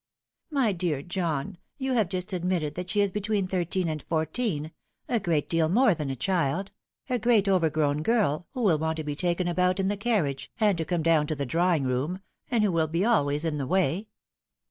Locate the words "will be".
12.71-13.05